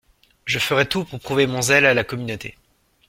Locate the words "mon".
1.45-1.61